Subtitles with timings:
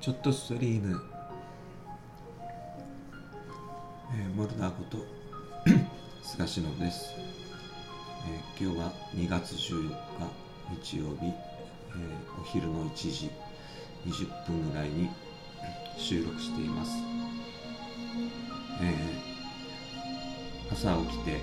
[0.00, 0.98] ちょっとストリーム、
[4.14, 5.04] えー、モルダーこと。
[6.24, 7.12] 菅忍です、
[8.26, 9.94] えー今日は2月14日
[10.82, 11.34] 日曜日、えー
[12.40, 13.30] お昼の1時。
[14.06, 15.10] 20分ぐらいに
[15.98, 16.92] 収録しています、
[18.80, 21.40] えー朝起きて、え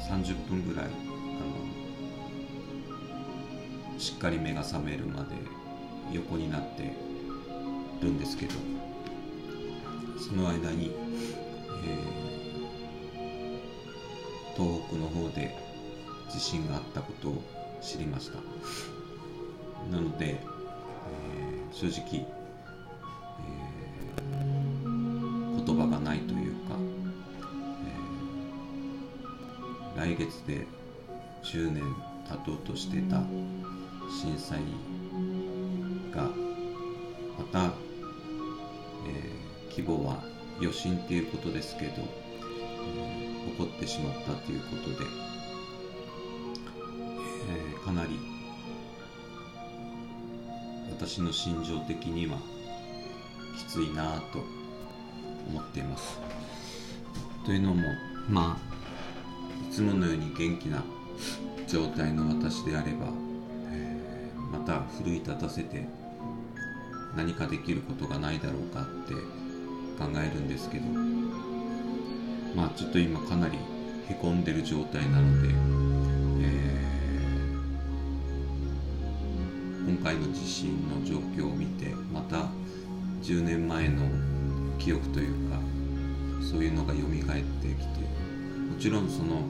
[0.00, 0.94] ー30分ぐらいあの
[4.00, 5.36] しっかり目が覚めるまで
[6.14, 6.92] 横になって
[8.00, 8.54] るんですけど
[10.18, 10.92] その間に、
[11.84, 12.22] えー
[14.54, 15.56] 東北の方で
[16.30, 17.42] 地震があったことを
[17.80, 18.36] 知りました。
[19.90, 22.26] なので、えー正直、
[23.40, 26.76] えー言葉がないというか、
[29.96, 30.66] えー来月で
[31.44, 31.82] 10年
[32.28, 33.22] 経とうとしてた
[34.10, 34.60] 震災
[36.14, 36.22] が
[37.38, 40.22] また、えー規模は
[40.60, 45.06] 余震っていうことですけど、えー起こってしまったということで、
[47.50, 48.18] えーかなり
[50.90, 52.36] 私の心情的には
[53.58, 54.44] きついなぁと
[55.48, 56.20] 思っています。
[57.44, 57.82] というのも
[58.28, 60.84] まあいつものように元気な
[61.66, 63.06] 状態の私であれば、
[63.70, 65.86] えーまた奮い立たせて
[67.16, 69.14] 何かできることがないだろうかって
[69.98, 70.84] 考えるんですけど
[72.54, 73.58] まあちょっと今かなり
[74.08, 75.48] へこんでる状態なので、
[76.40, 76.72] えー
[79.84, 82.46] 今回の地震の状況を見てまた
[83.22, 84.02] 10年前の
[84.78, 85.58] 記憶というか
[86.40, 89.42] そういうのが蘇ってきてもちろんその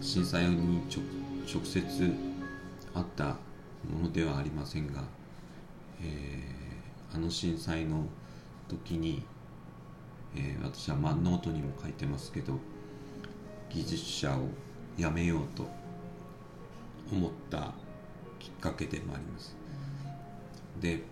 [0.00, 0.82] 震災に
[1.52, 1.82] 直接
[2.94, 5.04] あったものではありませんが、
[6.02, 6.42] えー
[7.14, 8.06] あの震災の
[8.68, 9.22] 時に、
[10.34, 12.54] えー私はまあノートにも書いてますけど
[13.68, 14.48] 技術者を
[14.96, 15.68] 辞めようと
[17.12, 17.72] 思った
[18.38, 19.54] きっかけでもあります。
[20.80, 21.02] で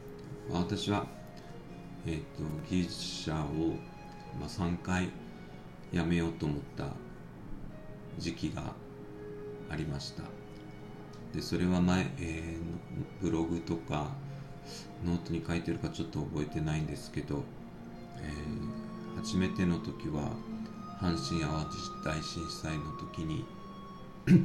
[0.51, 1.07] 私は、
[2.07, 3.75] えー、と技術者を、
[4.39, 5.11] まあ、3回
[5.93, 6.89] 辞めようと思った
[8.19, 8.73] 時期が
[9.71, 10.23] ありました。
[11.35, 12.81] でそれは前、えー
[13.21, 14.09] ブログとか
[15.05, 17.43] ノートに書いてるかちょっと覚えてないんですけど、
[18.19, 20.31] えー初めての時は
[21.01, 23.45] 阪神・淡路大震災の時に、
[24.29, 24.41] えー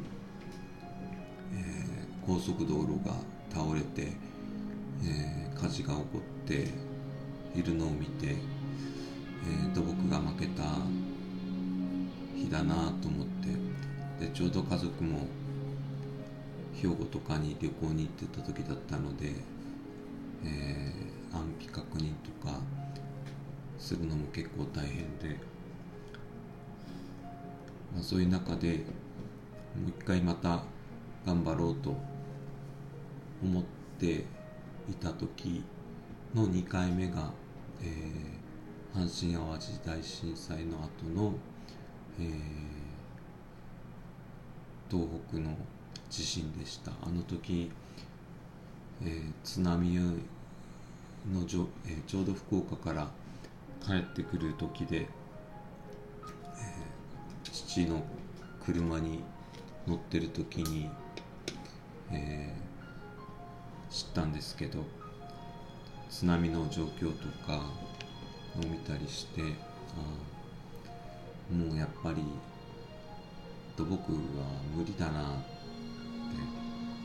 [2.26, 3.14] 高速道路が
[3.54, 4.14] 倒れて、
[5.04, 6.68] えー火事が起こって
[7.56, 10.64] いるのを見て、えー土木が負けた
[12.36, 13.28] 日だなと思っ
[14.20, 15.28] てでちょうど家族も
[16.74, 19.36] 兵庫とかに旅行に行ってた時だったので、
[20.46, 22.60] えー安否確認とか
[23.78, 25.38] するのも結構大変で、
[27.94, 28.78] まあ、そういう中で
[29.76, 30.64] もう一回また
[31.26, 31.94] 頑張ろうと
[33.44, 33.64] 思っ
[34.00, 34.26] て
[34.90, 35.64] いた時
[36.34, 37.32] の2回目が、
[37.82, 38.36] えー
[38.96, 41.34] 阪神・淡路大震災の後の、
[42.18, 42.30] えー
[44.90, 45.58] 東北の
[46.10, 46.92] 地震でした。
[47.02, 47.70] あの時、
[49.02, 50.00] えー津波
[51.34, 53.08] のじょ、えーちょうど福岡から
[53.86, 55.08] 帰ってくる時で、えー
[57.52, 58.04] 父の
[58.66, 59.24] 車に
[59.88, 60.90] 乗ってる時に、
[62.12, 62.66] えー
[63.92, 64.84] 知ったんですけど
[66.10, 67.62] 津波の状況とか
[68.58, 69.46] を見たりしてあ
[71.56, 72.22] もうやっぱり
[73.78, 73.98] 土木は
[74.76, 75.30] 無理だなって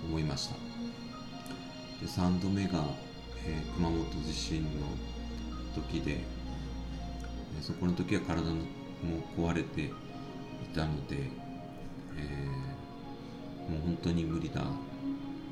[0.05, 0.57] 思いました。
[2.01, 2.83] で3度目が、
[3.47, 4.87] えー熊本地震の
[5.75, 6.23] 時でえ
[7.63, 8.59] そこの時は体も
[9.37, 9.91] 壊れてい
[10.75, 14.65] たので、えーもう本当に無理だっ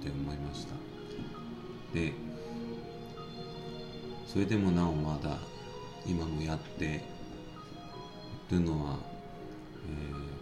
[0.03, 0.75] て思いました。
[1.95, 2.13] で
[4.27, 5.39] それでもなおまだ
[6.07, 7.01] 今もやって
[8.51, 8.99] るのは、
[9.87, 10.39] えー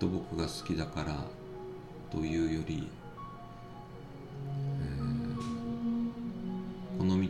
[0.00, 1.24] 土木が好きだから
[2.10, 2.88] というより、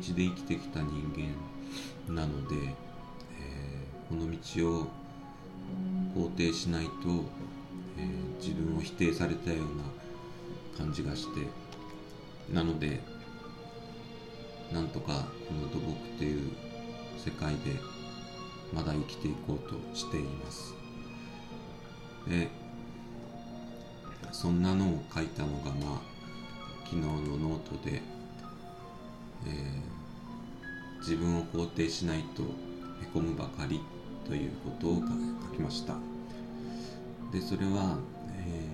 [0.08, 0.90] 道で生きてきた人
[2.08, 2.74] 間なので、えー
[4.08, 4.86] この道を
[6.14, 6.90] 肯定しないと、
[7.98, 9.84] えー自分を否定されたような
[10.76, 11.46] 感じがして
[12.52, 13.00] なので
[14.70, 16.50] なんとかこの土木という
[17.16, 17.80] 世界で
[18.74, 20.74] まだ生きていこうとしています。
[22.28, 22.48] で
[24.32, 26.14] そんなのを書いたのがまあ
[26.84, 27.08] 昨日の
[27.38, 28.02] ノートで、
[29.46, 32.46] えー、自分を肯定しないとへ
[33.12, 33.80] こむばかり
[34.26, 35.94] ということを書きました。
[37.32, 37.98] でそれは、
[38.30, 38.68] え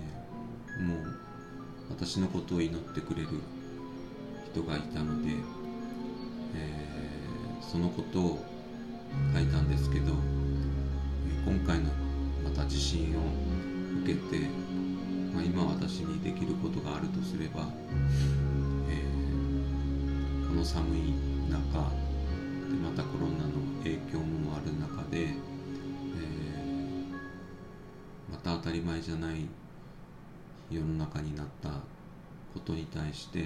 [0.79, 0.97] ー、もう
[1.89, 3.27] 私のことを祈ってくれる
[4.51, 5.31] 人がいたので、
[6.55, 8.45] えー、そのことを
[9.33, 10.13] 書いたんですけど
[11.45, 11.89] 今回の
[12.43, 13.21] また地震を
[14.03, 14.47] 受けて、
[15.33, 17.67] まあ、今私にできることがあるとすれば、
[20.61, 20.99] の寒い
[21.49, 21.89] 中
[22.69, 23.53] でまたコロナの
[23.83, 25.33] 影響もある中で、えー、
[28.31, 29.47] また当たり前じゃない
[30.69, 31.69] 世の中になった
[32.53, 33.39] ことに対して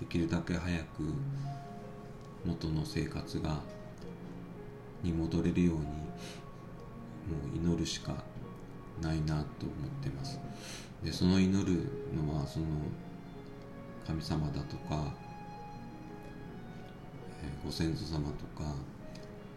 [0.00, 0.84] できるだけ早く
[2.46, 3.60] 元の生活が
[5.02, 5.92] に戻れるようにも
[7.54, 8.14] う祈るしか
[9.02, 9.44] ないなと思っ
[10.02, 10.40] てます。
[11.04, 11.82] でその祈る
[12.16, 12.66] のはその
[14.06, 15.12] 神様だとか、
[17.42, 18.74] え、ご先祖様とか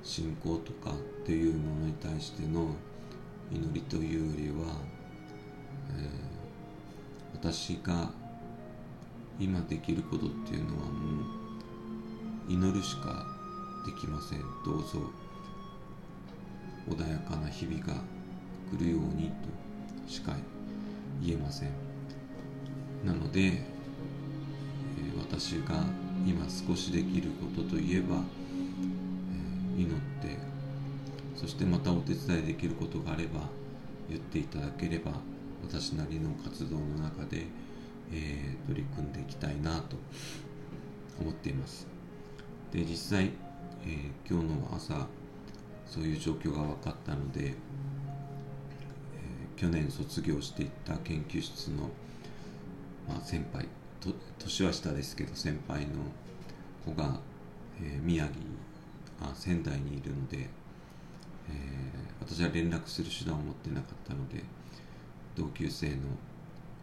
[0.04, 2.76] 信仰とかっていうものに対しての
[3.52, 4.76] 祈りというよりは、
[5.90, 6.08] えー、
[7.34, 8.10] 私が
[9.40, 11.22] 今できることっていうのはも
[12.48, 13.26] う祈るしか
[13.86, 14.40] できません。
[14.66, 15.10] どうぞ
[16.88, 17.94] 穏やかな日々が
[18.72, 19.32] 来るように
[20.06, 20.34] としか
[21.22, 21.70] 言えません。
[23.06, 25.84] なので、えー、私が
[26.26, 28.18] 今少しできることといえば、
[29.78, 30.38] えー、祈って
[31.36, 33.42] そしてまたお手伝いできることがあれば
[34.10, 35.12] 言っていただければ
[35.64, 37.46] 私なりの活動の中で、
[38.12, 39.96] えー、取り組んでいきたいなと
[41.20, 41.88] 思っています。
[42.72, 43.32] で実際、
[43.86, 45.08] えー、今日の朝
[45.88, 51.90] そういう状況が分かったので、えー、去年卒業していった研究室の、
[53.08, 53.68] まあ、先輩
[54.40, 55.94] 年は下ですけど先輩の
[56.86, 57.20] 子が、
[57.80, 58.36] えー、宮城
[59.22, 60.48] あ仙台にいるので、えー、
[62.20, 64.44] 私は連絡する手段を持ってなかったので
[65.36, 65.96] 同級生の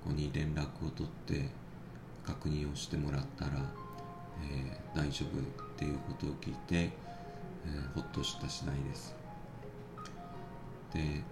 [0.04, 1.48] 子に連絡を取って
[2.24, 3.52] 確認をしてもらったら、
[4.42, 5.42] えー、大丈夫っ
[5.76, 9.14] ていうことを聞いて、えー、ほっとした次第です。
[10.94, 11.22] で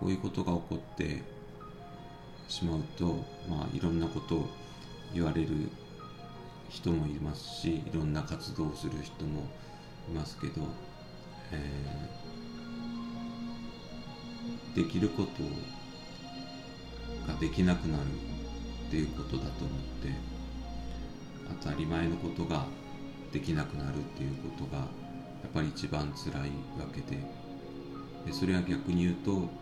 [0.00, 1.22] こういうことが起こって
[2.52, 4.50] しまうとまあいろんなことを
[5.14, 5.48] 言われる
[6.68, 9.48] 人もいますしいろんな活動をする人も
[10.08, 10.60] いますけど、
[11.50, 15.28] えー、できること
[17.32, 18.02] ができなくなる
[18.88, 20.10] っていうことだと思って
[21.62, 22.66] 当たり前のことが
[23.32, 24.86] できなくなるっていうことがや
[25.48, 27.18] っぱり一番辛いわけで
[28.26, 29.61] でそれは逆に言うと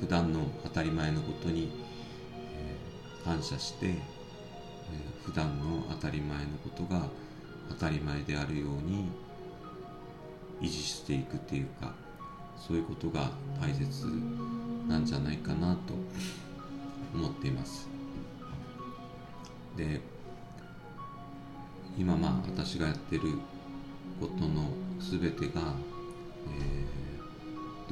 [0.00, 1.84] 普段の当たり前のことに、
[3.24, 3.94] 感謝して、えー、
[5.24, 7.08] 普段の当たり前のことが
[7.70, 9.08] 当たり前であるように
[10.60, 11.94] 維持していくっていうか
[12.56, 14.06] そういうことが大切
[14.86, 15.94] なんじゃないかなと
[17.14, 17.88] 思っています。
[19.76, 20.00] で
[21.98, 23.22] 今まあ私がやってる
[24.20, 24.68] ことの
[25.00, 25.74] 全てが、
[26.46, 27.03] えー、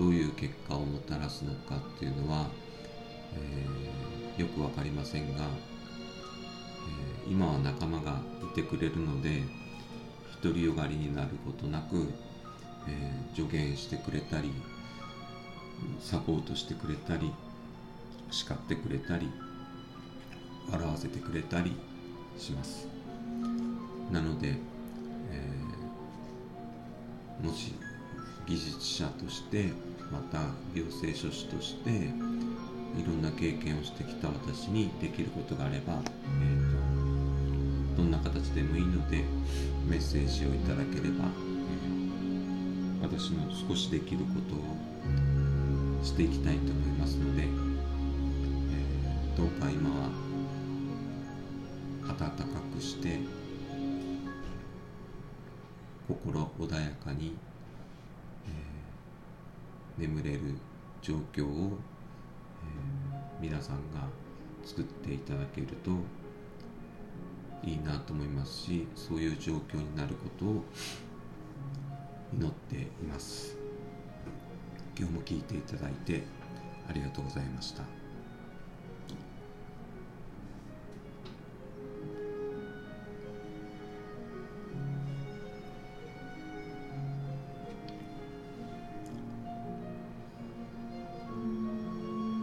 [0.02, 2.49] どういう結果をもたらすのかっていうのは、
[3.37, 9.44] えー、よく分かりませんが、えー、今は仲間がいてくれるので
[10.42, 12.09] 独りよがりになることなく、
[12.88, 14.50] え助言してくれたり
[16.00, 17.30] サポートしてくれたり
[18.32, 19.30] 叱ってくれたり
[20.68, 21.76] 笑わせてくれたり
[22.37, 22.88] します。
[24.11, 27.73] なので、えー、もし
[28.47, 29.71] 技術者として
[30.12, 30.38] また
[30.75, 31.95] 行政書士としてい
[33.04, 36.71] ろんな経験をしてきた私にできることがあれば、えー
[37.97, 39.25] と、どんな形でもいいので
[39.88, 50.11] メッセージをいただければ、えー、私の少しできることをしていきたいと思いますので、えー、どうか今は
[52.09, 52.26] 温か
[52.76, 53.19] くして
[56.07, 57.37] 心穏やかに、
[60.02, 60.40] 眠れる
[61.00, 61.78] 状況を、
[63.40, 64.09] えー、皆さんが
[64.64, 65.90] 作っていただけると
[67.64, 70.64] いいなと思いますしそういう状況になることを
[72.35, 73.56] 祈っています
[74.99, 76.25] 今日も聞いていただいて
[76.88, 78.01] ありがとうございました。